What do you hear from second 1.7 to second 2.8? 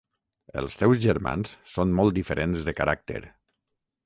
són molt diferents de